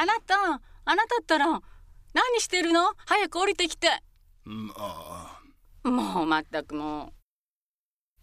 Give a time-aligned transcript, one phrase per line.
[0.00, 0.34] あなた
[0.86, 1.60] あなたったら何
[2.38, 2.94] してるの？
[3.04, 4.02] 早く降りてきて。
[4.46, 5.38] うんあ
[5.84, 7.12] もうまったくも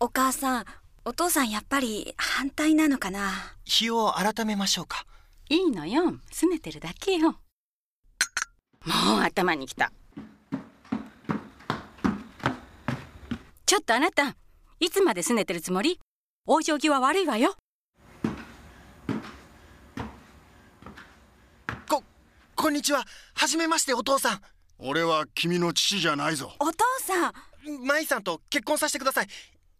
[0.00, 0.06] う。
[0.06, 0.64] お母さん
[1.04, 3.30] お父さんやっぱり反対なのかな？
[3.64, 5.06] 日を改めましょうか。
[5.48, 6.14] いいのよ。
[6.32, 7.30] 拗ねてるだけよ。
[7.30, 7.36] も
[9.20, 9.92] う頭にきた。
[13.64, 14.34] ちょっとあなた
[14.80, 16.00] いつまで拗ねてるつもり？
[16.48, 17.54] 往生際悪いわよ
[21.88, 22.02] こ
[22.56, 23.04] こんにちは。
[23.34, 24.40] はじめましてお父さん。
[24.78, 26.52] 俺は君の父じゃないぞ。
[26.58, 27.32] お父さん。
[27.86, 29.26] 舞さんと結婚させてください。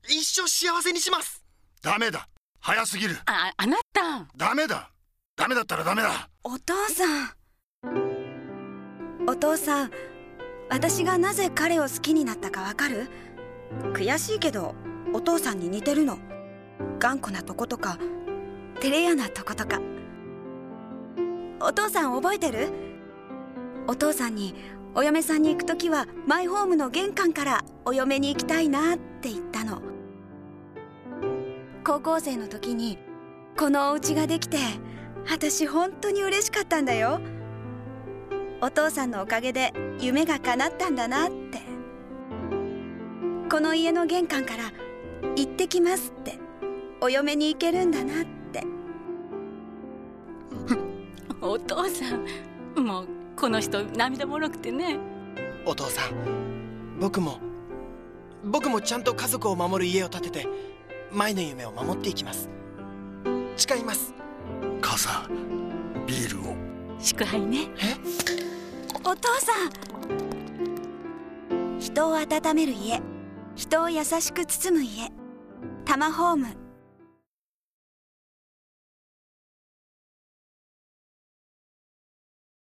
[0.08, 1.42] 一生幸せにします。
[1.82, 2.28] ダメだ。
[2.60, 3.16] 早すぎる。
[3.26, 4.26] ああなた。
[4.36, 4.90] ダメだ。
[5.36, 6.28] ダメだったらダメだ。
[6.44, 7.30] お父さん。
[9.26, 9.90] お父さん
[10.68, 13.08] 私がなぜ彼を好きになったかわかる？
[13.94, 14.74] 悔しいけど
[15.14, 16.18] お父さんに似てるの。
[16.98, 17.98] 頑固なとことか
[18.80, 19.80] 照れ屋なとことか
[21.62, 22.68] お父さん覚えてる？
[23.86, 24.54] お父さんに
[24.94, 29.82] お嫁さんに行く時はマイホームの玄関からお嫁に行きたいなって言ったの。
[31.84, 32.98] 高校生の時に
[33.58, 34.56] このお家ができて
[35.28, 37.20] 私本当に嬉しかったんだよ。
[38.62, 41.60] お父さんのおかげで夢が叶ったんだなって。
[43.50, 44.72] この家の玄関から
[45.36, 46.38] 「行ってきます」って
[47.02, 48.39] お嫁に行けるんだなって。
[51.42, 52.26] お父さん
[52.84, 54.98] もうこの人涙もろくてね。
[55.64, 57.38] お父さん僕も
[58.44, 60.48] 僕もちゃんと家族を守る家を建てて
[61.10, 62.48] 舞の夢を守っていきます。
[63.56, 64.14] 誓います。
[64.80, 66.54] 母さんビールを。
[66.98, 67.68] 祝杯ね。
[67.78, 67.96] え？
[69.04, 69.70] お父さん。
[71.78, 73.00] 人を温める家。
[73.56, 75.10] 人を優しく包む家。
[75.84, 76.46] タマホーム